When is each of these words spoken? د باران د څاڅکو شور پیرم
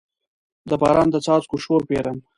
د 0.69 0.71
باران 0.81 1.07
د 1.11 1.15
څاڅکو 1.25 1.57
شور 1.63 1.81
پیرم 1.89 2.17